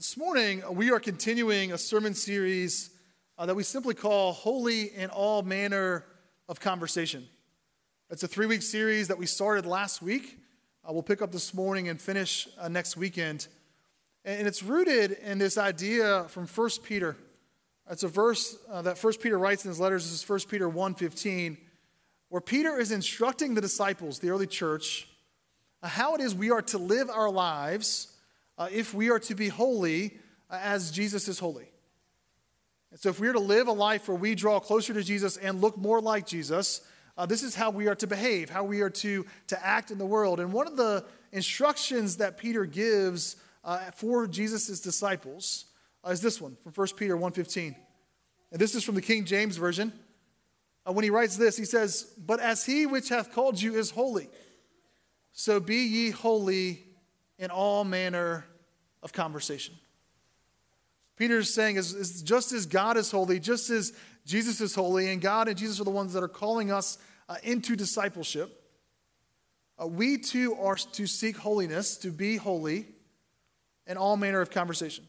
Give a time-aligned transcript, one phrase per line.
[0.00, 2.88] This morning, we are continuing a sermon series
[3.36, 6.06] uh, that we simply call Holy in All Manner
[6.48, 7.28] of Conversation.
[8.08, 10.38] It's a three week series that we started last week.
[10.82, 13.48] Uh, we'll pick up this morning and finish uh, next weekend.
[14.24, 17.18] And it's rooted in this idea from 1 Peter.
[17.90, 20.04] It's a verse uh, that 1 Peter writes in his letters.
[20.04, 21.58] This is 1 Peter 1.15,
[22.30, 25.08] where Peter is instructing the disciples, the early church,
[25.82, 28.16] how it is we are to live our lives
[28.60, 30.18] uh, if we are to be holy
[30.50, 31.66] uh, as Jesus is holy.
[32.90, 35.38] And so, if we are to live a life where we draw closer to Jesus
[35.38, 36.82] and look more like Jesus,
[37.16, 39.96] uh, this is how we are to behave, how we are to, to act in
[39.96, 40.40] the world.
[40.40, 45.64] And one of the instructions that Peter gives uh, for Jesus' disciples
[46.06, 47.74] uh, is this one from 1 Peter 1.15.
[48.52, 49.90] And this is from the King James Version.
[50.86, 53.90] Uh, when he writes this, he says, But as he which hath called you is
[53.90, 54.28] holy,
[55.32, 56.89] so be ye holy
[57.40, 58.44] in all manner
[59.02, 59.74] of conversation.
[61.16, 63.92] Peter is saying is, is, just as God is holy, just as
[64.24, 67.36] Jesus is holy, and God and Jesus are the ones that are calling us uh,
[67.42, 68.62] into discipleship,
[69.82, 72.86] uh, we too are to seek holiness, to be holy
[73.86, 75.04] in all manner of conversation.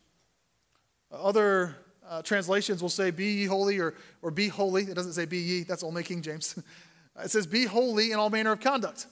[1.11, 1.75] Uh, other
[2.09, 4.83] uh, translations will say, Be ye holy, or, or be holy.
[4.83, 6.57] It doesn't say be ye, that's only King James.
[7.23, 9.07] it says, Be holy in all manner of conduct.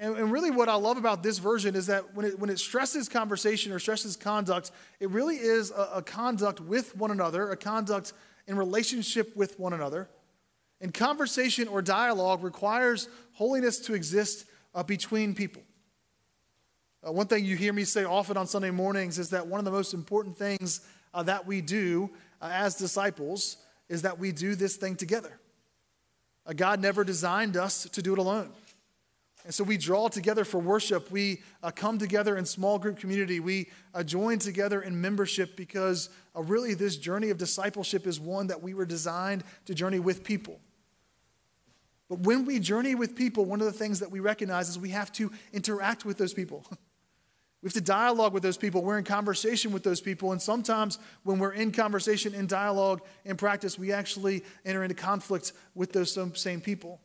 [0.00, 2.58] And, and, really, what I love about this version is that when it, when it
[2.58, 7.56] stresses conversation or stresses conduct, it really is a, a conduct with one another, a
[7.56, 8.12] conduct
[8.46, 10.08] in relationship with one another.
[10.80, 15.62] And conversation or dialogue requires holiness to exist uh, between people.
[17.06, 19.64] Uh, one thing you hear me say often on Sunday mornings is that one of
[19.64, 20.80] the most important things
[21.14, 22.10] uh, that we do
[22.42, 23.56] uh, as disciples
[23.88, 25.38] is that we do this thing together.
[26.44, 28.52] Uh, God never designed us to do it alone.
[29.46, 31.08] And so we draw together for worship.
[31.12, 33.38] We uh, come together in small group community.
[33.38, 38.48] We uh, join together in membership because uh, really this journey of discipleship is one
[38.48, 40.58] that we were designed to journey with people.
[42.08, 44.90] But when we journey with people, one of the things that we recognize is we
[44.90, 46.64] have to interact with those people.
[47.62, 48.82] we have to dialogue with those people.
[48.82, 50.32] We're in conversation with those people.
[50.32, 55.52] And sometimes when we're in conversation, in dialogue, in practice, we actually enter into conflict
[55.76, 57.00] with those same people.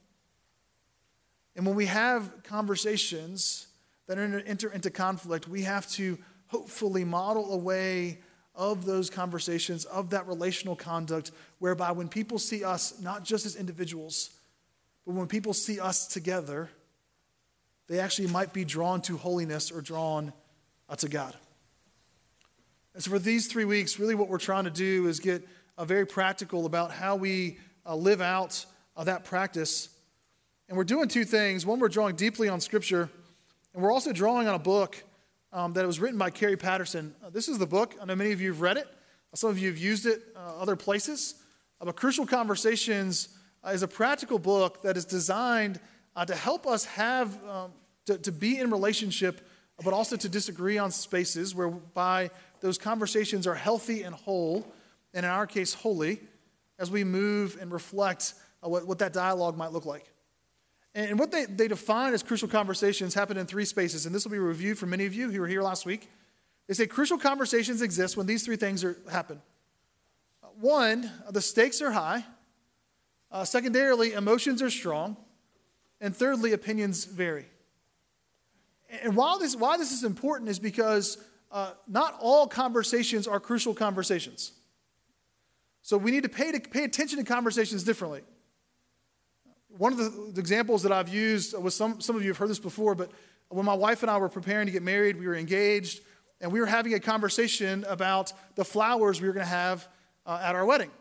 [1.56, 3.68] And when we have conversations
[4.08, 6.18] that enter into conflict, we have to
[6.48, 8.20] hopefully model a way
[8.56, 13.56] of those conversations, of that relational conduct, whereby when people see us not just as
[13.56, 14.32] individuals,
[15.06, 16.70] but when people see us together,
[17.88, 20.34] they actually might be drawn to holiness or drawn
[20.90, 21.36] uh, to God.
[22.94, 25.48] And so, for these three weeks, really what we're trying to do is get
[25.78, 28.66] uh, very practical about how we uh, live out
[28.98, 29.90] uh, that practice
[30.72, 31.66] and we're doing two things.
[31.66, 33.10] One, we're drawing deeply on Scripture,
[33.74, 35.04] and we're also drawing on a book
[35.52, 37.14] um, that was written by Kerry Patterson.
[37.22, 37.94] Uh, this is the book.
[38.02, 38.88] I know many of you have read it,
[39.36, 41.36] some of you have used it uh, other places.
[41.82, 45.78] Uh, but Crucial Conversations uh, is a practical book that is designed
[46.16, 47.74] uh, to help us have, um,
[48.06, 49.46] to, to be in relationship,
[49.84, 52.30] but also to disagree on spaces whereby
[52.62, 54.66] those conversations are healthy and whole,
[55.14, 56.22] and in our case, holy,
[56.80, 60.11] as we move and reflect uh, what, what that dialogue might look like.
[60.94, 64.32] And what they, they define as crucial conversations happen in three spaces, and this will
[64.32, 66.10] be reviewed for many of you who were here last week.
[66.68, 69.42] They say crucial conversations exist when these three things are, happen.
[70.60, 72.26] One, the stakes are high.
[73.32, 75.18] Uh, secondarily, emotions are strong.
[76.02, 77.46] And thirdly, opinions vary.
[79.04, 81.18] And while this, why this is important is because
[81.52, 84.52] uh, not all conversations are crucial conversations.
[85.82, 88.22] So we need to pay, to pay attention to conversations differently.
[89.78, 92.60] One of the, examples that I've used was some, some of you have heard this
[92.60, 93.12] before, but
[93.50, 96.02] when my wife and I were preparing to get married, we were engaged,
[96.40, 99.88] and we were having a conversation about the flowers we were going to have
[100.26, 100.92] uh, at our wedding.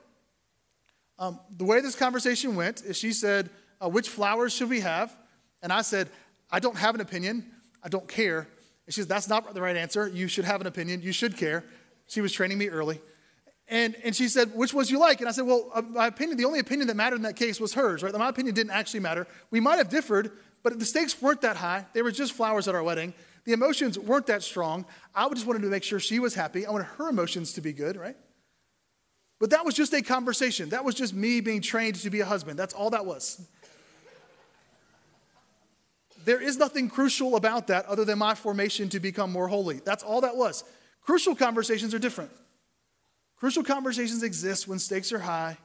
[1.18, 5.16] Um, the way this conversation went is she said, uh, Which flowers should we have?
[5.62, 6.08] And I said,
[6.50, 7.46] I don't have an opinion.
[7.82, 8.48] I don't care.
[8.86, 10.08] And she said, That's not the right answer.
[10.08, 11.02] You should have an opinion.
[11.02, 11.64] You should care.
[12.06, 13.00] She was training me early.
[13.70, 15.20] And, and she said, which was you like?
[15.20, 17.60] And I said, well, uh, my opinion, the only opinion that mattered in that case
[17.60, 18.12] was hers, right?
[18.12, 19.28] My opinion didn't actually matter.
[19.52, 20.32] We might have differed,
[20.64, 21.86] but the stakes weren't that high.
[21.92, 23.14] They were just flowers at our wedding.
[23.44, 24.86] The emotions weren't that strong.
[25.14, 26.66] I just wanted to make sure she was happy.
[26.66, 28.16] I wanted her emotions to be good, right?
[29.38, 30.70] But that was just a conversation.
[30.70, 32.58] That was just me being trained to be a husband.
[32.58, 33.40] That's all that was.
[36.24, 39.76] there is nothing crucial about that other than my formation to become more holy.
[39.84, 40.64] That's all that was.
[41.02, 42.32] Crucial conversations are different.
[43.40, 45.56] Crucial conversations exist when stakes are high,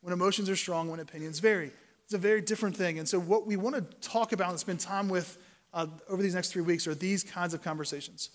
[0.00, 1.72] when emotions are strong, when opinions vary.
[2.04, 3.00] It's a very different thing.
[3.00, 5.36] And so, what we want to talk about and spend time with
[5.74, 8.30] uh, over these next three weeks are these kinds of conversations.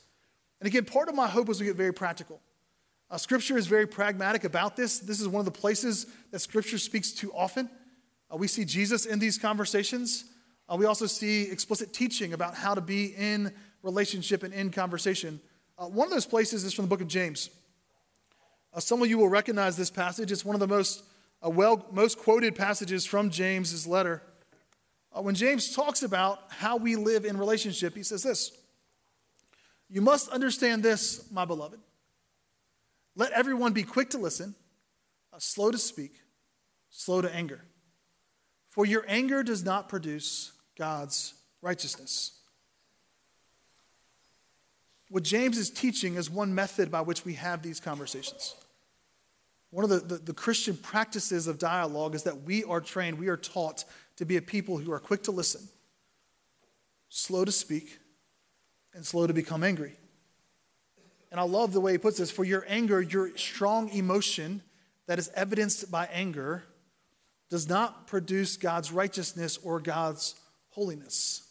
[0.59, 2.41] And again, part of my hope is we get very practical.
[3.09, 4.99] Uh, scripture is very pragmatic about this.
[4.99, 7.69] This is one of the places that Scripture speaks to often.
[8.31, 10.25] Uh, we see Jesus in these conversations.
[10.67, 13.53] Uh, we also see explicit teaching about how to be in
[13.83, 15.39] relationship and in conversation.
[15.77, 17.49] Uh, one of those places is from the book of James.
[18.73, 20.31] Uh, some of you will recognize this passage.
[20.31, 21.03] It's one of the most
[21.45, 24.21] uh, well, most quoted passages from James's letter.
[25.13, 28.51] when James talks about how we live in relationship, he says this
[29.89, 31.79] You must understand this, my beloved
[33.15, 34.55] let everyone be quick to listen,
[35.33, 36.13] uh, slow to speak,
[36.89, 37.61] slow to anger.
[38.69, 42.39] For your anger does not produce God's righteousness.
[45.11, 48.55] What James is teaching is one method by which we have these conversations.
[49.69, 53.27] One of the, the, the, Christian practices of dialogue is that we are trained, we
[53.27, 53.83] are taught
[54.15, 55.67] to be a people who are quick to listen,
[57.09, 57.99] slow to speak,
[58.93, 59.97] and slow to become angry.
[61.29, 64.61] And I love the way he puts this for your anger, your strong emotion
[65.07, 66.63] that is evidenced by anger,
[67.49, 70.35] does not produce God's righteousness or God's
[70.69, 71.50] holiness.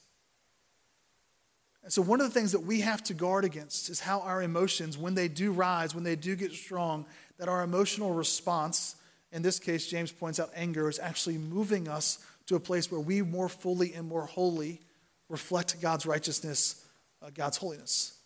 [1.82, 4.42] And so, one of the things that we have to guard against is how our
[4.42, 7.06] emotions, when they do rise, when they do get strong,
[7.38, 8.96] that our emotional response,
[9.32, 13.00] in this case, James points out anger, is actually moving us to a place where
[13.00, 14.80] we more fully and more wholly
[15.28, 16.84] reflect God's righteousness,
[17.22, 18.18] uh, God's holiness.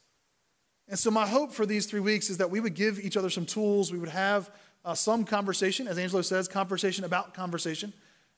[0.89, 3.31] And so, my hope for these three weeks is that we would give each other
[3.31, 3.93] some tools.
[3.93, 4.51] We would have
[4.85, 7.93] uh, some conversation, as Angelo says, conversation about conversation,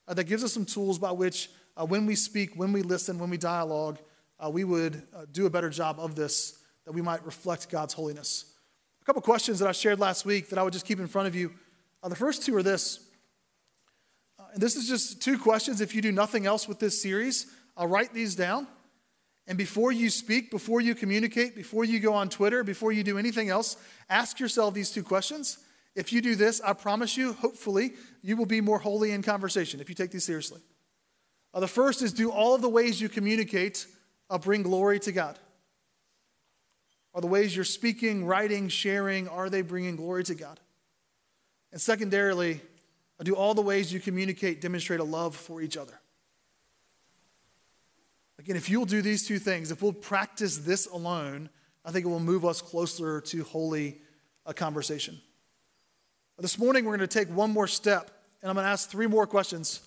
[0.06, 3.19] uh, that gives us some tools by which, uh, when we speak, when we listen,
[3.19, 3.98] when we dialogue,
[4.38, 7.94] uh, we would uh, do a better job of this, that we might reflect God's
[7.94, 8.52] holiness.
[9.02, 11.28] A couple questions that I shared last week that I would just keep in front
[11.28, 11.52] of you.
[12.02, 13.00] Uh, the first two are this.
[14.52, 15.80] and this is just two questions.
[15.80, 17.46] If you do nothing else with this series,
[17.76, 18.66] I'll write these down.
[19.46, 23.16] And before you speak, before you communicate, before you go on Twitter, before you do
[23.16, 23.76] anything else,
[24.10, 25.58] ask yourself these two questions.
[25.94, 29.80] If you do this, I promise you, hopefully, you will be more holy in conversation
[29.80, 30.60] if you take these seriously.
[31.54, 33.86] Uh, the first is do all of the ways you communicate
[34.31, 35.38] uh, bring glory to God?
[37.14, 40.61] Are the ways you're speaking, writing, sharing, are they bringing glory to God?
[41.73, 42.61] And secondarily,
[43.19, 45.99] uh, do all the ways you communicate demonstrate a love for each other?
[48.38, 51.49] Again, if you'll do these two things, if we'll practice this alone,
[51.84, 53.99] I think it will move us closer to holy
[54.44, 55.20] a conversation.
[56.38, 58.11] This morning, we're going to take one more step,
[58.43, 59.81] and I'm going to ask three more questions.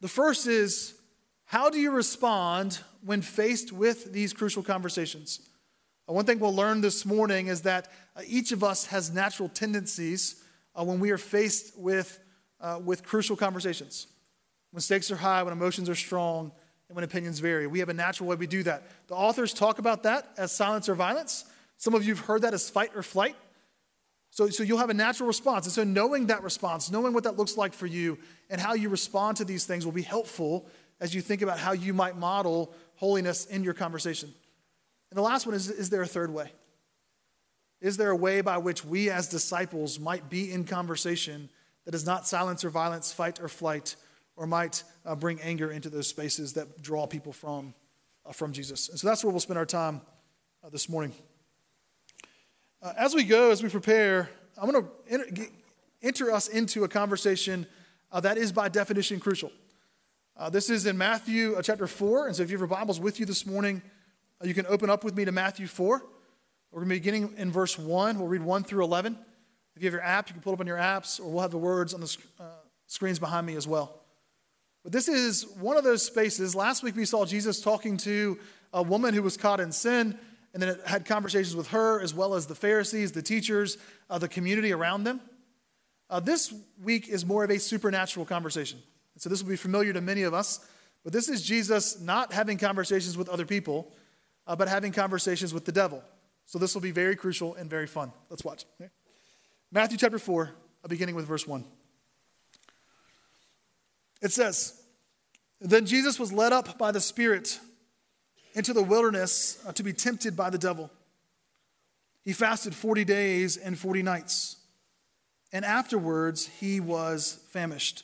[0.00, 0.94] The first is
[1.46, 5.48] How do you respond when faced with these crucial conversations?
[6.08, 9.48] Uh, one thing we'll learn this morning is that uh, each of us has natural
[9.48, 10.42] tendencies
[10.74, 12.18] uh, when we are faced with,
[12.60, 14.08] uh, with crucial conversations
[14.72, 16.52] when stakes are high, when emotions are strong,
[16.88, 17.66] and when opinions vary.
[17.66, 18.82] We have a natural way we do that.
[19.06, 21.44] The authors talk about that as silence or violence.
[21.78, 23.36] Some of you have heard that as fight or flight.
[24.30, 25.64] So, so you'll have a natural response.
[25.64, 28.18] And so knowing that response, knowing what that looks like for you,
[28.50, 30.68] and how you respond to these things will be helpful
[31.00, 34.32] as you think about how you might model holiness in your conversation.
[35.10, 36.52] And the last one is Is there a third way?
[37.80, 41.50] Is there a way by which we as disciples might be in conversation
[41.84, 43.96] that is not silence or violence, fight or flight,
[44.36, 47.74] or might uh, bring anger into those spaces that draw people from,
[48.24, 48.88] uh, from Jesus.
[48.88, 50.00] And so that's where we'll spend our time
[50.64, 51.12] uh, this morning.
[52.82, 55.46] Uh, as we go, as we prepare, I'm going to enter,
[56.02, 57.66] enter, us into a conversation
[58.10, 59.50] uh, that is by definition crucial.
[60.38, 62.26] Uh, this is in Matthew chapter 4.
[62.26, 63.80] And so if you have your Bibles with you this morning,
[64.44, 66.02] you can open up with me to Matthew 4.
[66.70, 68.18] We're going to be beginning in verse 1.
[68.18, 69.16] We'll read 1 through 11.
[69.76, 71.40] If you have your app, you can pull it up on your apps, or we'll
[71.40, 72.18] have the words on the
[72.86, 73.98] screens behind me as well.
[74.82, 76.54] But this is one of those spaces.
[76.54, 78.38] Last week we saw Jesus talking to
[78.74, 80.18] a woman who was caught in sin,
[80.52, 83.78] and then had conversations with her as well as the Pharisees, the teachers,
[84.10, 85.22] uh, the community around them.
[86.10, 86.52] Uh, this
[86.82, 88.80] week is more of a supernatural conversation.
[89.16, 90.60] And so this will be familiar to many of us,
[91.02, 93.90] but this is Jesus not having conversations with other people,
[94.46, 96.04] uh, but having conversations with the devil.
[96.44, 98.12] So this will be very crucial and very fun.
[98.28, 98.66] Let's watch.
[98.78, 98.90] Okay.
[99.72, 100.50] Matthew chapter 4,
[100.86, 101.64] beginning with verse 1.
[104.20, 104.78] It says,
[105.62, 107.58] Then Jesus was led up by the Spirit
[108.52, 110.90] into the wilderness uh, to be tempted by the devil.
[112.22, 114.56] He fasted 40 days and 40 nights.
[115.54, 118.02] And afterwards, he was famished.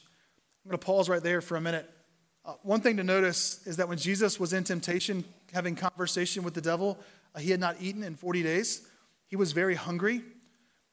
[0.64, 1.90] I'm going to pause right there for a minute.
[2.44, 6.54] Uh, one thing to notice is that when Jesus was in temptation, having conversation with
[6.54, 6.98] the devil,
[7.34, 8.86] uh, he had not eaten in 40 days.
[9.26, 10.22] He was very hungry.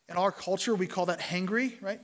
[0.07, 1.99] In our culture, we call that hangry, right?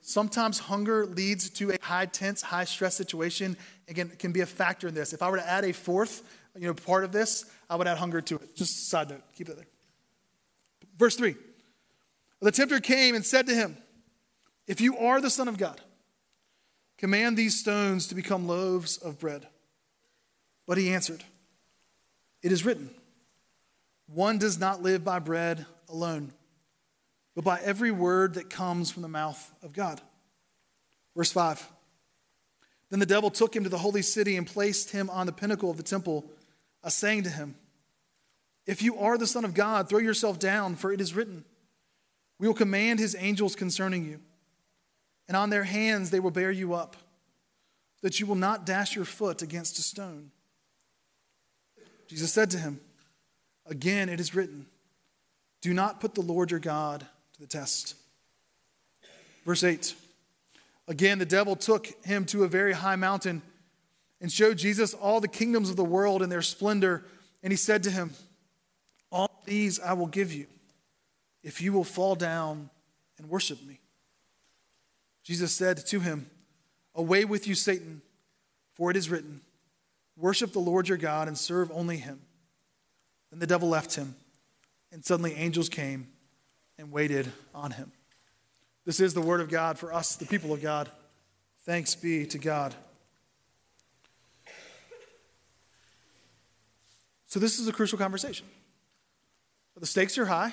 [0.00, 3.56] Sometimes hunger leads to a high tense, high stress situation.
[3.88, 5.12] Again, it can be a factor in this.
[5.12, 6.22] If I were to add a fourth,
[6.56, 8.56] you know, part of this, I would add hunger to it.
[8.56, 9.66] Just side note, keep it there.
[10.98, 11.36] Verse 3
[12.40, 13.76] The tempter came and said to him,
[14.66, 15.80] If you are the Son of God,
[17.02, 19.48] command these stones to become loaves of bread.
[20.68, 21.24] But he answered,
[22.42, 22.90] It is written,
[24.06, 26.32] one does not live by bread alone,
[27.34, 30.00] but by every word that comes from the mouth of God.
[31.16, 31.68] Verse 5
[32.90, 35.72] Then the devil took him to the holy city and placed him on the pinnacle
[35.72, 36.24] of the temple,
[36.86, 37.56] saying to him,
[38.64, 41.44] If you are the Son of God, throw yourself down, for it is written,
[42.38, 44.20] We will command his angels concerning you,
[45.28, 46.96] and on their hands they will bear you up,
[48.02, 50.30] that you will not dash your foot against a stone.
[52.08, 52.80] Jesus said to him,
[53.66, 54.66] Again, it is written,
[55.60, 57.94] Do not put the Lord your God to the test.
[59.44, 59.94] Verse 8
[60.88, 63.42] Again, the devil took him to a very high mountain
[64.20, 67.04] and showed Jesus all the kingdoms of the world and their splendor.
[67.42, 68.12] And he said to him,
[69.10, 70.46] All these I will give you
[71.42, 72.70] if you will fall down
[73.18, 73.80] and worship me.
[75.22, 76.28] Jesus said to him,
[76.94, 78.02] Away with you, Satan,
[78.74, 79.40] for it is written,
[80.16, 82.20] Worship the Lord your God and serve only him.
[83.30, 84.14] Then the devil left him,
[84.90, 86.08] and suddenly angels came
[86.78, 87.92] and waited on him.
[88.84, 90.90] This is the word of God for us, the people of God.
[91.64, 92.74] Thanks be to God.
[97.26, 98.46] So, this is a crucial conversation.
[99.78, 100.52] The stakes are high.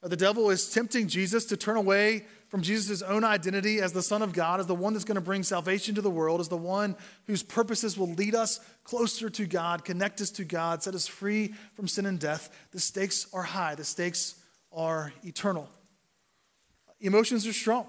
[0.00, 4.22] The devil is tempting Jesus to turn away from Jesus' own identity as the Son
[4.22, 6.56] of God, as the one that's going to bring salvation to the world, as the
[6.56, 11.06] one whose purposes will lead us closer to God, connect us to God, set us
[11.06, 12.50] free from sin and death.
[12.72, 14.36] The stakes are high, the stakes
[14.72, 15.68] are eternal.
[17.00, 17.86] Emotions are strong.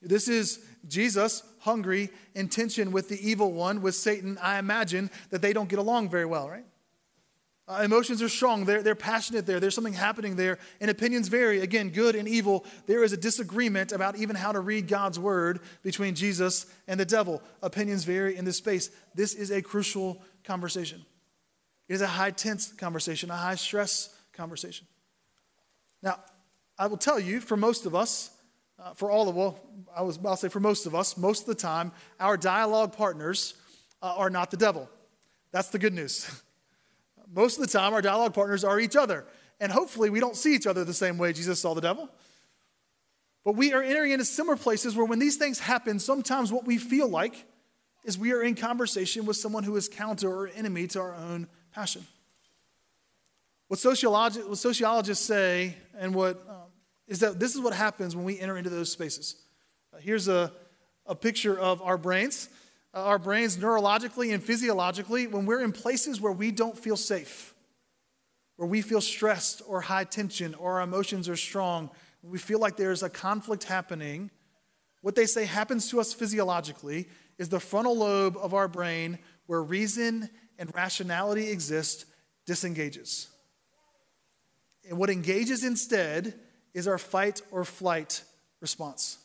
[0.00, 4.38] This is Jesus hungry in tension with the evil one, with Satan.
[4.40, 6.66] I imagine that they don't get along very well, right?
[7.66, 11.60] Uh, emotions are strong, they're, they're passionate there, there's something happening there, and opinions vary.
[11.60, 12.66] Again, good and evil.
[12.86, 17.06] There is a disagreement about even how to read God's word between Jesus and the
[17.06, 17.42] devil.
[17.62, 18.90] Opinions vary in this space.
[19.14, 21.06] This is a crucial conversation.
[21.88, 24.86] It is a high tense conversation, a high stress conversation.
[26.02, 26.18] Now,
[26.78, 28.30] I will tell you, for most of us,
[28.78, 29.58] uh, for all of, well,
[29.96, 33.54] I was to say for most of us, most of the time, our dialogue partners
[34.02, 34.90] uh, are not the devil.
[35.50, 36.42] That's the good news.
[37.32, 39.24] Most of the time, our dialogue partners are each other.
[39.60, 42.08] And hopefully, we don't see each other the same way Jesus saw the devil.
[43.44, 46.78] But we are entering into similar places where when these things happen, sometimes what we
[46.78, 47.46] feel like
[48.04, 51.46] is we are in conversation with someone who is counter or enemy to our own
[51.72, 52.06] passion.
[53.68, 56.56] What, what sociologists say, and what um,
[57.06, 59.36] is that this is what happens when we enter into those spaces.
[59.92, 60.52] Uh, here's a,
[61.06, 62.48] a picture of our brains.
[62.94, 67.52] Our brains neurologically and physiologically when we're in places where we don't feel safe,
[68.56, 71.90] where we feel stressed or high tension or our emotions are strong,
[72.22, 74.30] we feel like there's a conflict happening.
[75.02, 79.60] What they say happens to us physiologically is the frontal lobe of our brain, where
[79.60, 82.06] reason and rationality exist,
[82.46, 83.28] disengages.
[84.88, 86.34] And what engages instead
[86.74, 88.22] is our fight or flight
[88.60, 89.18] response.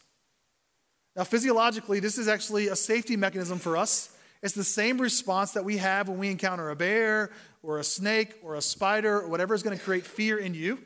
[1.19, 4.15] Now, physiologically, this is actually a safety mechanism for us.
[4.41, 8.35] It's the same response that we have when we encounter a bear or a snake
[8.41, 10.79] or a spider or whatever is going to create fear in you,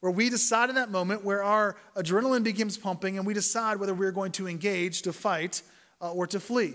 [0.00, 3.94] where we decide in that moment where our adrenaline begins pumping and we decide whether
[3.94, 5.62] we're going to engage, to fight,
[6.02, 6.74] uh, or to flee.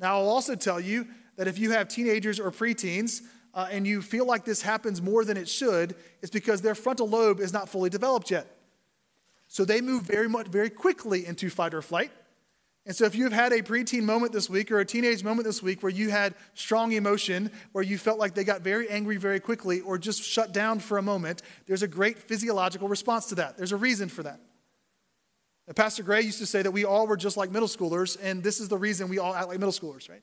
[0.00, 1.06] Now, I'll also tell you
[1.36, 3.22] that if you have teenagers or preteens
[3.54, 7.08] uh, and you feel like this happens more than it should, it's because their frontal
[7.08, 8.48] lobe is not fully developed yet.
[9.54, 12.10] So they move very much, very quickly into fight or flight.
[12.86, 15.62] And so if you've had a preteen moment this week or a teenage moment this
[15.62, 19.38] week where you had strong emotion, where you felt like they got very angry very
[19.38, 23.56] quickly or just shut down for a moment, there's a great physiological response to that.
[23.56, 24.40] There's a reason for that.
[25.68, 28.42] And Pastor Gray used to say that we all were just like middle schoolers, and
[28.42, 30.22] this is the reason we all act like middle schoolers, right?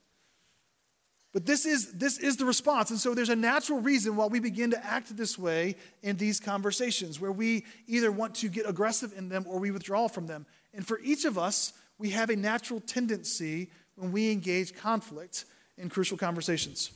[1.33, 2.89] But this is, this is the response.
[2.89, 6.39] And so there's a natural reason why we begin to act this way in these
[6.39, 10.45] conversations, where we either want to get aggressive in them or we withdraw from them.
[10.73, 15.45] And for each of us, we have a natural tendency when we engage conflict
[15.77, 16.91] in crucial conversations.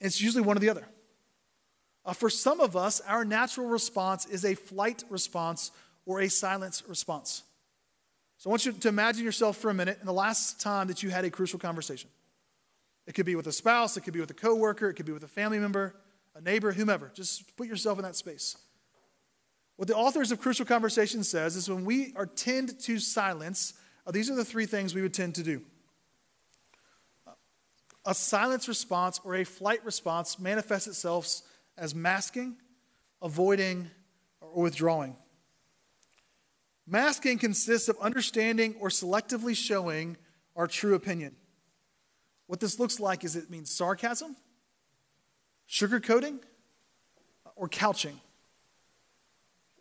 [0.00, 0.86] It's usually one or the other.
[2.04, 5.72] Uh, for some of us, our natural response is a flight response
[6.06, 7.42] or a silence response.
[8.38, 11.02] So I want you to imagine yourself for a minute in the last time that
[11.02, 12.08] you had a crucial conversation.
[13.06, 15.12] It could be with a spouse, it could be with a coworker, it could be
[15.12, 15.94] with a family member,
[16.34, 17.10] a neighbor, whomever.
[17.14, 18.56] Just put yourself in that space.
[19.76, 23.74] What the authors of Crucial Conversation says is when we are tend to silence,
[24.06, 25.62] uh, these are the three things we would tend to do.
[28.06, 31.42] A silence response or a flight response manifests itself
[31.76, 32.56] as masking,
[33.20, 33.90] avoiding,
[34.40, 35.16] or withdrawing.
[36.86, 40.16] Masking consists of understanding or selectively showing
[40.54, 41.34] our true opinion.
[42.46, 44.36] What this looks like is it means sarcasm,
[45.68, 46.38] sugarcoating,
[47.56, 48.20] or couching.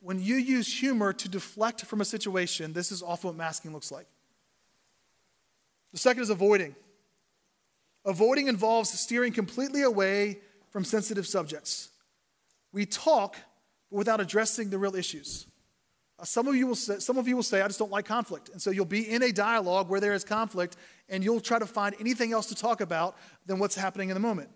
[0.01, 3.91] When you use humor to deflect from a situation, this is often what masking looks
[3.91, 4.07] like.
[5.91, 6.75] The second is avoiding.
[8.05, 11.89] Avoiding involves steering completely away from sensitive subjects.
[12.71, 13.37] We talk,
[13.89, 15.47] but without addressing the real issues.
[16.23, 18.49] Some, of you will say, some of you will say, I just don't like conflict.
[18.49, 20.77] And so you'll be in a dialogue where there is conflict,
[21.09, 24.21] and you'll try to find anything else to talk about than what's happening in the
[24.21, 24.49] moment.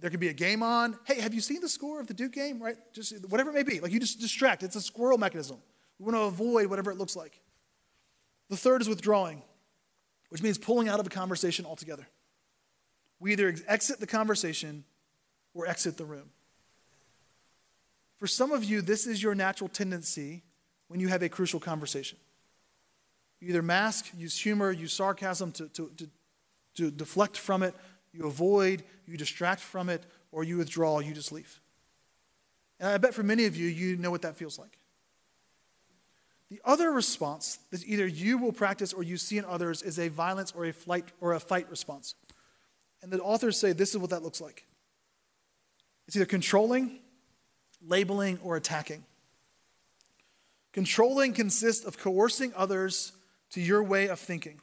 [0.00, 0.98] There could be a game on.
[1.04, 2.62] Hey, have you seen the score of the Duke game?
[2.62, 2.76] Right?
[2.94, 3.80] Just whatever it may be.
[3.80, 4.62] Like you just distract.
[4.62, 5.58] It's a squirrel mechanism.
[5.98, 7.40] We want to avoid whatever it looks like.
[8.48, 9.42] The third is withdrawing,
[10.30, 12.08] which means pulling out of a conversation altogether.
[13.20, 14.84] We either exit the conversation
[15.52, 16.30] or exit the room.
[18.16, 20.42] For some of you, this is your natural tendency
[20.92, 22.18] when you have a crucial conversation.
[23.40, 26.10] You either mask, use humor, use sarcasm to, to, to,
[26.74, 27.74] to deflect from it,
[28.12, 31.62] you avoid, you distract from it, or you withdraw, you just leave.
[32.78, 34.76] And I bet for many of you, you know what that feels like.
[36.50, 40.08] The other response that either you will practice or you see in others is a
[40.08, 42.16] violence or a flight or a fight response.
[43.00, 44.66] And the authors say this is what that looks like.
[46.06, 46.98] It's either controlling,
[47.80, 49.06] labeling, or attacking.
[50.72, 53.12] Controlling consists of coercing others
[53.50, 54.60] to your way of thinking.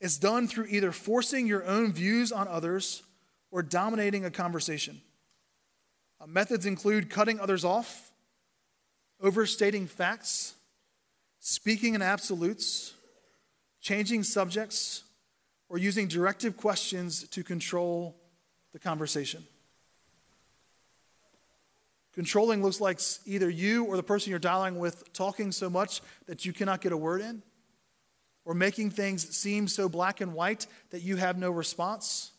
[0.00, 3.02] It's done through either forcing your own views on others
[3.50, 5.00] or dominating a conversation.
[6.20, 8.10] Uh, methods include cutting others off,
[9.22, 10.54] overstating facts,
[11.38, 12.94] speaking in absolutes,
[13.80, 15.04] changing subjects,
[15.68, 18.16] or using directive questions to control
[18.72, 19.46] the conversation.
[22.14, 26.44] Controlling looks like either you or the person you're dialing with talking so much that
[26.44, 27.42] you cannot get a word in,
[28.44, 32.30] or making things seem so black and white that you have no response.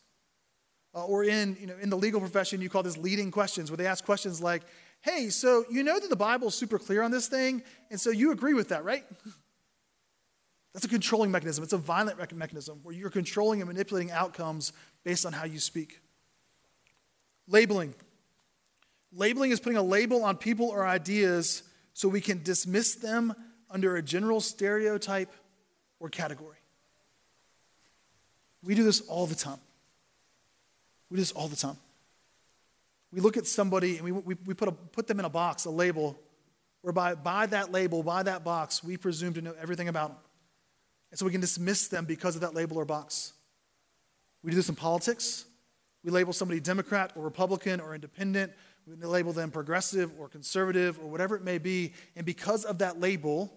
[0.94, 3.76] Uh, or in, you know, in the legal profession, you call this leading questions, where
[3.76, 4.62] they ask questions like,
[5.02, 8.10] hey, so you know that the Bible is super clear on this thing, and so
[8.10, 9.04] you agree with that, right?
[10.72, 11.64] That's a controlling mechanism.
[11.64, 14.72] It's a violent mechanism where you're controlling and manipulating outcomes
[15.04, 16.00] based on how you speak.
[17.46, 17.94] Labeling.
[19.16, 21.62] Labeling is putting a label on people or ideas
[21.94, 23.34] so we can dismiss them
[23.70, 25.32] under a general stereotype
[25.98, 26.58] or category.
[28.62, 29.58] We do this all the time.
[31.08, 31.78] We do this all the time.
[33.10, 35.64] We look at somebody and we, we, we put, a, put them in a box,
[35.64, 36.18] a label,
[36.82, 40.18] whereby by that label, by that box, we presume to know everything about them.
[41.10, 43.32] And so we can dismiss them because of that label or box.
[44.42, 45.46] We do this in politics.
[46.04, 48.52] We label somebody Democrat or Republican or independent
[48.86, 51.92] we label them progressive or conservative or whatever it may be.
[52.14, 53.52] And because of that label,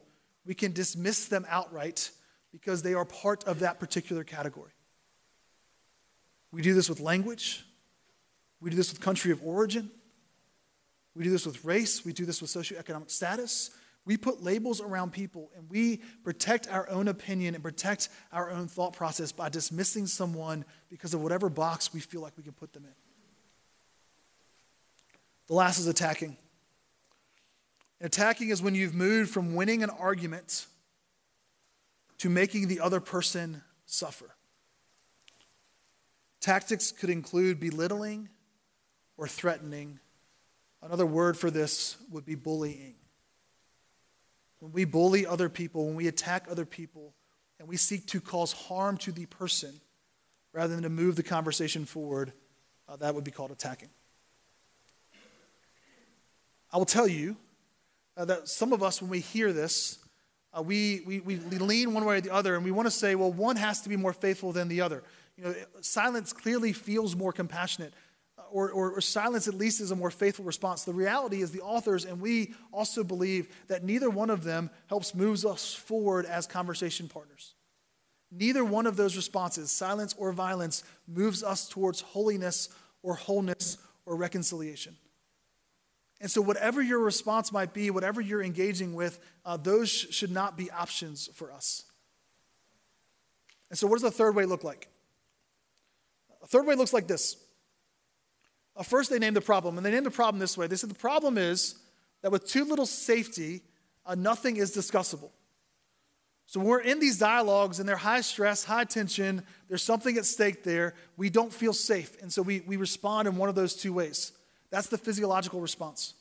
[0.45, 2.09] we can dismiss them outright
[2.51, 4.71] because they are part of that particular category.
[6.51, 7.63] We do this with language.
[8.59, 9.91] We do this with country of origin.
[11.15, 12.03] We do this with race.
[12.03, 13.69] We do this with socioeconomic status.
[14.05, 18.67] We put labels around people and we protect our own opinion and protect our own
[18.67, 22.73] thought process by dismissing someone because of whatever box we feel like we can put
[22.73, 23.08] them in.
[25.49, 26.37] The last is attacking.
[27.99, 30.67] Attacking is when you've moved from winning an argument
[32.19, 34.35] to making the other person suffer.
[36.39, 38.29] Tactics could include belittling
[39.17, 39.99] or threatening.
[40.83, 42.95] Another word for this would be bullying.
[44.59, 47.15] When we bully other people, when we attack other people,
[47.59, 49.81] and we seek to cause harm to the person
[50.53, 52.31] rather than to move the conversation forward,
[52.87, 53.89] uh, that would be called attacking.
[56.71, 57.35] I will tell you
[58.15, 59.99] uh, that some of us, when we hear this,
[60.57, 63.15] uh, we, we, we lean one way or the other, and we want to say,
[63.15, 65.03] well, one has to be more faithful than the other.
[65.37, 67.93] You know, silence clearly feels more compassionate,
[68.37, 70.83] uh, or, or, or silence at least is a more faithful response.
[70.83, 75.15] The reality is, the authors and we also believe that neither one of them helps
[75.15, 77.53] moves us forward as conversation partners.
[78.31, 82.69] Neither one of those responses, silence or violence, moves us towards holiness
[83.01, 84.95] or wholeness or reconciliation.
[86.21, 90.31] And so, whatever your response might be, whatever you're engaging with, uh, those sh- should
[90.31, 91.85] not be options for us.
[93.69, 94.89] And so, what does the third way look like?
[96.43, 97.37] A third way looks like this.
[98.75, 100.67] Uh, first, they named the problem, and they named the problem this way.
[100.67, 101.75] They said the problem is
[102.21, 103.61] that with too little safety,
[104.05, 105.31] uh, nothing is discussable.
[106.47, 110.25] So when we're in these dialogues and they're high stress, high tension, there's something at
[110.25, 112.19] stake there, we don't feel safe.
[112.23, 114.31] And so we, we respond in one of those two ways.
[114.71, 116.13] That's the physiological response.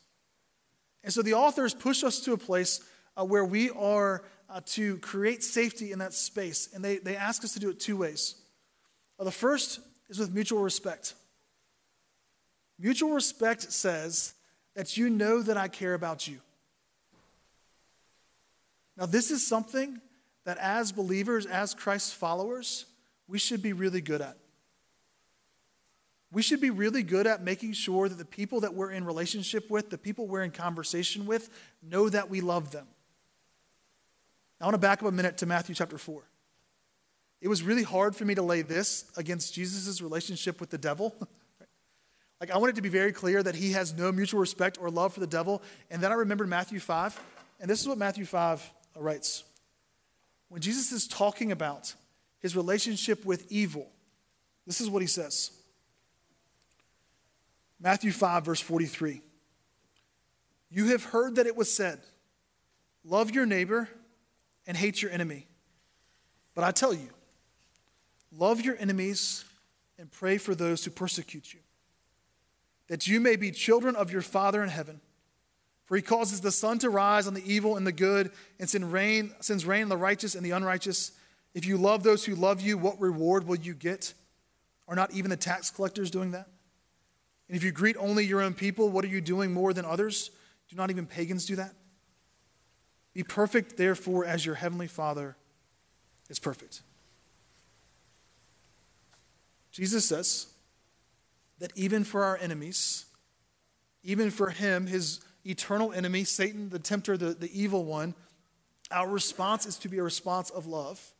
[1.05, 2.81] And so the authors push us to a place
[3.17, 6.69] uh, where we are uh, to create safety in that space.
[6.75, 8.37] And they, they ask us to do it two ways.
[9.19, 11.15] Uh, the first is with mutual respect.
[12.79, 14.35] Mutual respect says
[14.75, 16.39] that you know that I care about you.
[18.97, 20.01] Now, this is something
[20.45, 22.87] that as believers, as Christ's followers,
[23.27, 24.37] we should be really good at.
[26.31, 29.71] We should be really good at making sure that the people that we're in relationship
[29.71, 31.49] with, the people we're in conversation with,
[31.83, 32.87] know that we love them.
[34.61, 36.23] I want to back up a minute to Matthew chapter 4.
[37.41, 41.15] It was really hard for me to lay this against Jesus' relationship with the devil.
[42.41, 45.15] like, I wanted to be very clear that he has no mutual respect or love
[45.15, 45.63] for the devil.
[45.91, 47.19] And then I remembered Matthew 5,
[47.61, 49.45] and this is what Matthew 5 uh, writes
[50.49, 51.95] when Jesus is talking about
[52.41, 53.87] his relationship with evil,
[54.67, 55.53] this is what he says
[57.81, 59.23] Matthew 5, verse 43.
[60.71, 62.01] You have heard that it was said,
[63.05, 63.89] Love your neighbor
[64.67, 65.47] and hate your enemy.
[66.55, 67.09] But I tell you,
[68.37, 69.45] love your enemies
[69.99, 71.61] and pray for those who persecute you,
[72.89, 75.01] that you may be children of your Father in heaven.
[75.85, 78.87] For he causes the sun to rise on the evil and the good, and sends
[78.87, 81.13] rain, sends rain on the righteous and the unrighteous.
[81.55, 84.13] If you love those who love you, what reward will you get?
[84.87, 86.49] Are not even the tax collectors doing that?
[87.49, 90.31] And if you greet only your own people, what are you doing more than others?
[90.69, 91.75] Do not even pagans do that?
[93.15, 95.37] Be perfect, therefore, as your heavenly Father
[96.29, 96.83] is perfect.
[99.73, 100.49] Jesus says
[101.59, 103.07] that even for our enemies,
[104.05, 108.15] even for him, his eternal enemy, Satan, the tempter, the, the evil one,
[108.91, 111.15] our response is to be a response of love,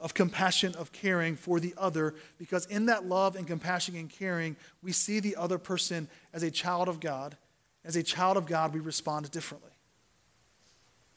[0.00, 4.56] of compassion, of caring for the other, because in that love and compassion and caring,
[4.82, 7.36] we see the other person as a child of God.
[7.84, 9.70] As a child of God, we respond differently.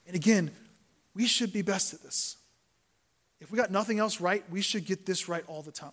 [0.08, 0.52] And again,
[1.14, 2.38] we should be best at this.
[3.40, 5.92] If we got nothing else right, we should get this right all the time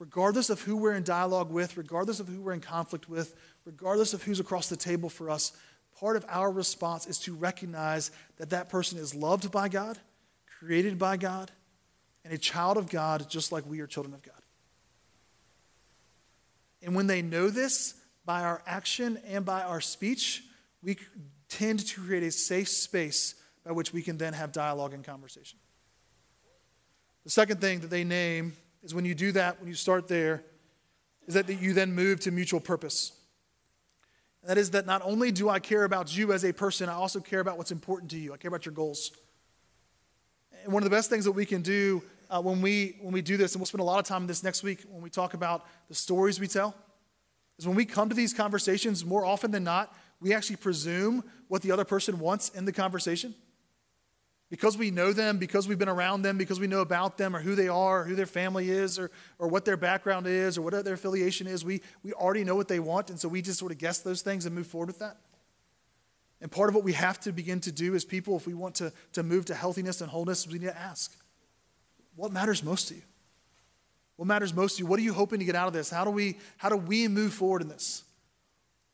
[0.00, 4.14] regardless of who we're in dialogue with, regardless of who we're in conflict with, regardless
[4.14, 5.52] of who's across the table for us,
[6.00, 9.98] part of our response is to recognize that that person is loved by God,
[10.60, 11.50] created by God,
[12.24, 14.34] and a child of God just like we are children of God.
[16.82, 17.94] And when they know this
[18.26, 20.44] by our action and by our speech,
[20.82, 20.98] we
[21.48, 25.58] tend to create a safe space by which we can then have dialogue and conversation.
[27.24, 30.44] The second thing that they name is when you do that, when you start there,
[31.26, 33.12] is that you then move to mutual purpose.
[34.42, 37.20] that is that not only do I care about you as a person, I also
[37.20, 38.32] care about what's important to you.
[38.32, 39.12] I care about your goals.
[40.64, 43.22] And one of the best things that we can do uh, when, we, when we
[43.22, 45.34] do this, and we'll spend a lot of time this next week when we talk
[45.34, 46.74] about the stories we tell,
[47.58, 51.62] is when we come to these conversations, more often than not, we actually presume what
[51.62, 53.34] the other person wants in the conversation.
[54.50, 57.40] Because we know them, because we've been around them, because we know about them or
[57.40, 60.62] who they are, or who their family is, or, or what their background is, or
[60.62, 63.58] what their affiliation is, we, we already know what they want, and so we just
[63.58, 65.18] sort of guess those things and move forward with that.
[66.40, 68.74] And part of what we have to begin to do as people, if we want
[68.76, 71.14] to, to move to healthiness and wholeness, we need to ask
[72.16, 73.02] what matters most to you?
[74.16, 74.86] What matters most to you?
[74.86, 75.88] What are you hoping to get out of this?
[75.88, 78.02] How do we, how do we move forward in this?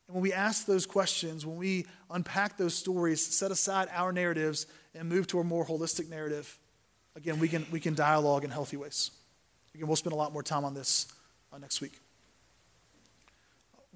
[0.07, 4.67] And when we ask those questions, when we unpack those stories, set aside our narratives,
[4.95, 6.57] and move to a more holistic narrative,
[7.17, 9.11] again, we can, we can dialogue in healthy ways.
[9.75, 11.09] Again, we'll spend a lot more time on this
[11.53, 11.99] uh, next week.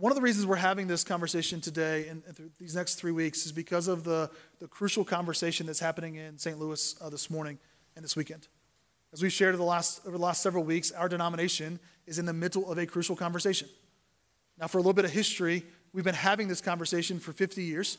[0.01, 3.45] One of the reasons we're having this conversation today and, and these next three weeks
[3.45, 6.59] is because of the, the crucial conversation that's happening in St.
[6.59, 7.59] Louis uh, this morning
[7.95, 8.49] and this weekend.
[9.13, 12.25] As we've shared over the, last, over the last several weeks, our denomination is in
[12.25, 13.69] the middle of a crucial conversation.
[14.59, 17.99] Now, for a little bit of history, we've been having this conversation for 50 years.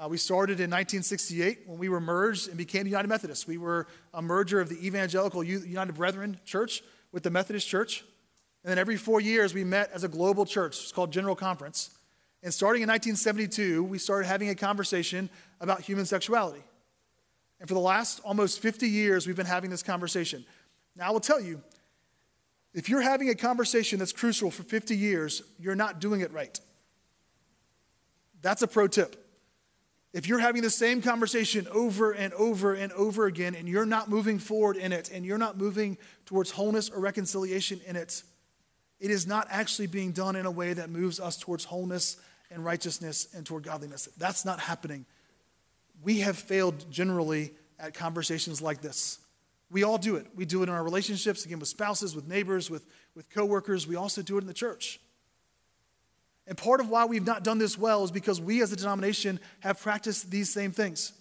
[0.00, 3.48] Uh, we started in 1968 when we were merged and became United Methodists.
[3.48, 8.04] We were a merger of the Evangelical United Brethren Church with the Methodist Church.
[8.62, 10.78] And then every four years, we met as a global church.
[10.82, 11.90] It's called General Conference.
[12.42, 15.28] And starting in 1972, we started having a conversation
[15.60, 16.62] about human sexuality.
[17.58, 20.44] And for the last almost 50 years, we've been having this conversation.
[20.96, 21.60] Now, I will tell you,
[22.72, 26.58] if you're having a conversation that's crucial for 50 years, you're not doing it right.
[28.42, 29.16] That's a pro tip.
[30.12, 34.08] If you're having the same conversation over and over and over again, and you're not
[34.08, 38.22] moving forward in it, and you're not moving towards wholeness or reconciliation in it,
[39.00, 42.18] it is not actually being done in a way that moves us towards wholeness
[42.50, 44.08] and righteousness and toward godliness.
[44.18, 45.06] That's not happening.
[46.02, 49.18] We have failed generally at conversations like this.
[49.70, 50.26] We all do it.
[50.34, 53.86] We do it in our relationships, again, with spouses, with neighbors, with, with coworkers.
[53.86, 55.00] We also do it in the church.
[56.46, 59.38] And part of why we've not done this well is because we as a denomination
[59.60, 61.12] have practiced these same things.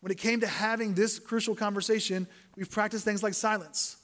[0.00, 3.96] When it came to having this crucial conversation, we've practiced things like silence.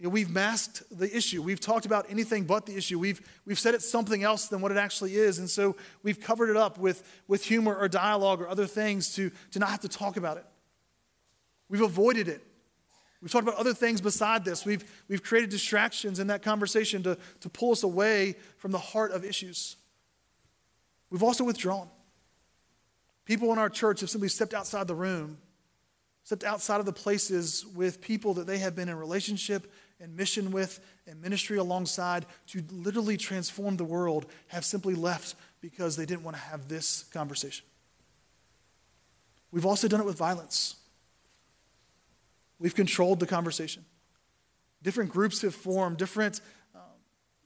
[0.00, 1.42] You know, we've masked the issue.
[1.42, 2.98] We've talked about anything but the issue.
[2.98, 5.38] We've, we've said it's something else than what it actually is.
[5.38, 9.30] And so we've covered it up with, with humor or dialogue or other things to,
[9.50, 10.46] to not have to talk about it.
[11.68, 12.42] We've avoided it.
[13.20, 14.64] We've talked about other things beside this.
[14.64, 19.12] We've, we've created distractions in that conversation to, to pull us away from the heart
[19.12, 19.76] of issues.
[21.10, 21.90] We've also withdrawn.
[23.26, 25.36] People in our church have simply stepped outside the room,
[26.24, 30.50] stepped outside of the places with people that they have been in relationship and mission
[30.50, 36.22] with and ministry alongside to literally transform the world have simply left because they didn't
[36.22, 37.66] want to have this conversation.
[39.50, 40.76] We've also done it with violence.
[42.58, 43.84] We've controlled the conversation.
[44.82, 46.40] Different groups have formed, different,
[46.74, 46.82] um,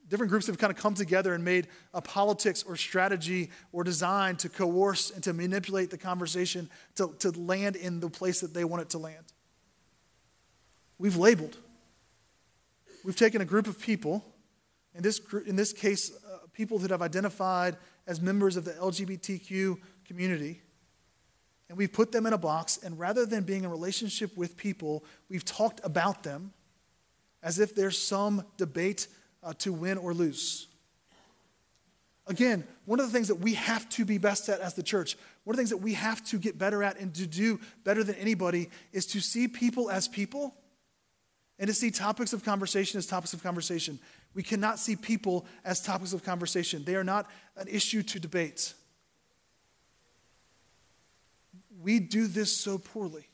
[0.09, 4.37] different groups have kind of come together and made a politics or strategy or design
[4.37, 8.65] to coerce and to manipulate the conversation to, to land in the place that they
[8.65, 9.25] want it to land.
[10.99, 11.57] We've labeled.
[13.05, 14.25] We've taken a group of people,
[14.95, 19.77] in this, in this case, uh, people that have identified as members of the LGBTQ
[20.07, 20.63] community,
[21.69, 25.05] and we've put them in a box, and rather than being in relationship with people,
[25.29, 26.55] we've talked about them
[27.43, 29.07] as if there's some debate
[29.43, 30.69] uh, to win or lose.
[32.27, 35.19] Again, one of the things that we have to be best at as the church,
[35.45, 38.03] one of the things that we have to get better at and to do better
[38.03, 40.55] than anybody is to see people as people
[41.59, 43.99] and to see topics of conversation as topics of conversation.
[44.35, 48.75] We cannot see people as topics of conversation, they are not an issue to debate.
[51.81, 53.29] We do this so poorly.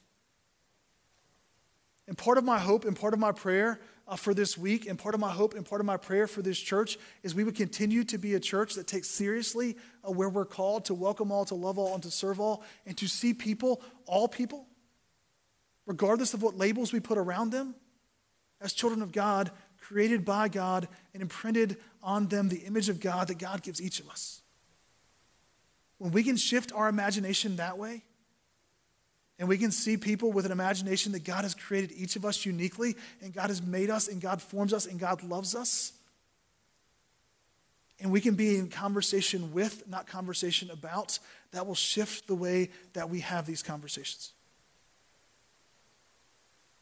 [2.09, 4.99] And part of my hope and part of my prayer uh, for this week, and
[4.99, 7.55] part of my hope and part of my prayer for this church is we would
[7.55, 11.45] continue to be a church that takes seriously uh, where we're called to welcome all,
[11.45, 14.67] to love all, and to serve all, and to see people, all people,
[15.87, 17.77] regardless of what labels we put around them,
[18.61, 23.29] as children of God, created by God, and imprinted on them the image of God
[23.29, 24.40] that God gives each of us.
[25.99, 28.03] When we can shift our imagination that way,
[29.38, 32.44] and we can see people with an imagination that God has created each of us
[32.44, 35.92] uniquely, and God has made us, and God forms us, and God loves us.
[38.01, 41.18] And we can be in conversation with, not conversation about,
[41.53, 44.33] that will shift the way that we have these conversations.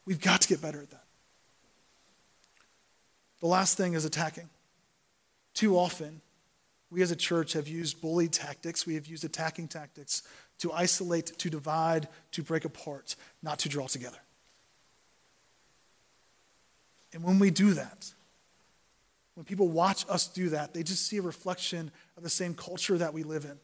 [0.05, 1.03] We've got to get better at that.
[3.39, 4.49] The last thing is attacking.
[5.53, 6.21] Too often,
[6.91, 10.23] we as a church have used bully tactics, we have used attacking tactics
[10.59, 14.17] to isolate, to divide, to break apart, not to draw together.
[17.13, 18.11] And when we do that,
[19.35, 22.97] when people watch us do that, they just see a reflection of the same culture
[22.97, 23.57] that we live in,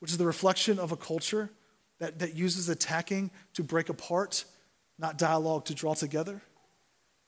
[0.00, 1.50] which is the reflection of a culture
[1.98, 4.44] that, that uses attacking to break apart,
[4.98, 6.42] not dialogue to draw together.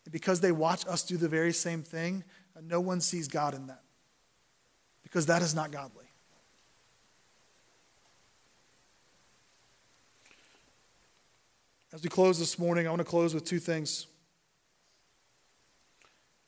[0.04, 2.24] And because they watch us do the very same thing,
[2.60, 3.82] no one sees God in that.
[5.02, 6.06] Because that is not godly.
[11.92, 14.06] As we close this morning, I want to close with two things.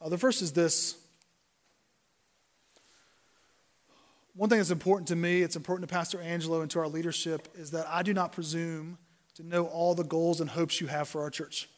[0.01, 0.97] Uh, the first is this.
[4.35, 7.49] One thing that's important to me, it's important to Pastor Angelo and to our leadership,
[7.57, 8.99] is that I do not presume
[9.35, 11.69] to know all the goals and hopes you have for our church.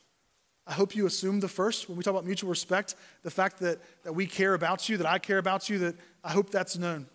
[0.66, 1.88] I hope you assume the first.
[1.88, 5.06] When we talk about mutual respect, the fact that, that we care about you, that
[5.06, 7.06] I care about you, that I hope that's known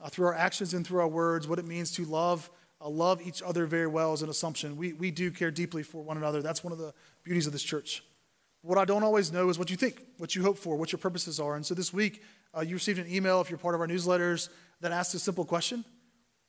[0.00, 2.50] uh, through our actions and through our words, what it means to love
[2.82, 4.76] uh, love each other very well is an assumption.
[4.76, 6.42] We, we do care deeply for one another.
[6.42, 6.92] That's one of the
[7.22, 8.02] beauties of this church.
[8.62, 10.98] What I don't always know is what you think, what you hope for, what your
[10.98, 11.56] purposes are.
[11.56, 12.22] And so this week,
[12.56, 14.48] uh, you received an email, if you're part of our newsletters,
[14.80, 15.84] that asks a simple question.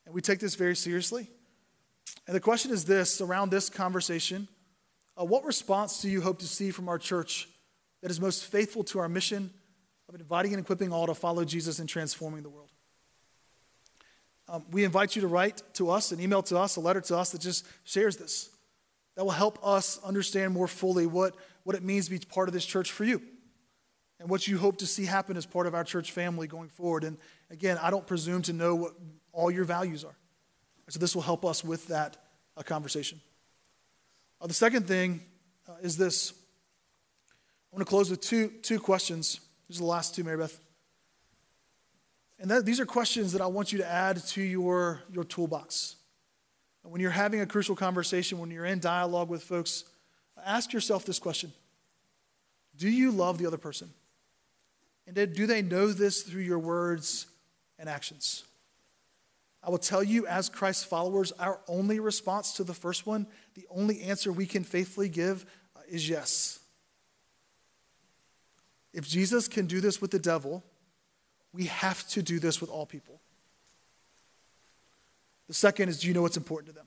[0.06, 1.28] And we take this very seriously.
[2.26, 4.48] And the question is this around this conversation
[5.18, 7.48] uh, What response do you hope to see from our church
[8.02, 9.50] that is most faithful to our mission
[10.08, 12.70] of inviting and equipping all to follow Jesus and transforming the world?
[14.48, 17.16] Um, we invite you to write to us, an email to us, a letter to
[17.16, 18.50] us that just shares this.
[19.16, 22.52] That will help us understand more fully what, what it means to be part of
[22.52, 23.22] this church for you
[24.20, 27.04] and what you hope to see happen as part of our church family going forward.
[27.04, 27.16] And
[27.50, 28.92] again, I don't presume to know what
[29.32, 30.16] all your values are.
[30.88, 32.16] So this will help us with that
[32.56, 33.20] uh, conversation.
[34.40, 35.20] Uh, the second thing
[35.68, 36.32] uh, is this.
[37.30, 39.40] I want to close with two, two questions.
[39.68, 40.58] These are the last two, Mary Beth.
[42.38, 45.96] And that, these are questions that I want you to add to your, your toolbox.
[46.82, 49.84] when you're having a crucial conversation, when you're in dialogue with folks,
[50.44, 51.52] ask yourself this question
[52.76, 53.90] Do you love the other person?
[55.06, 57.26] And do they know this through your words
[57.78, 58.44] and actions?
[59.64, 63.66] I will tell you, as Christ's followers, our only response to the first one, the
[63.70, 66.58] only answer we can faithfully give uh, is yes.
[68.92, 70.62] If Jesus can do this with the devil,
[71.52, 73.20] we have to do this with all people.
[75.48, 76.86] The second is do you know what's important to them?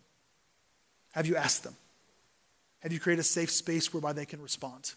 [1.11, 1.75] Have you asked them?
[2.79, 4.93] Have you created a safe space whereby they can respond?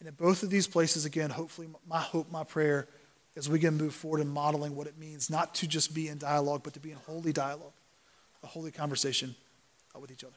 [0.00, 2.88] And in both of these places, again, hopefully, my hope, my prayer,
[3.36, 6.18] as we can move forward in modeling what it means not to just be in
[6.18, 7.72] dialogue, but to be in holy dialogue,
[8.42, 9.34] a holy conversation
[9.94, 10.34] uh, with each other.